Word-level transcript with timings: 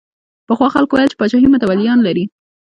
پخوا 0.47 0.67
خلکو 0.75 0.93
ویل 0.95 1.09
چې 1.11 1.19
پاچاهي 1.19 1.47
متولیان 1.51 1.99
لري. 2.07 2.23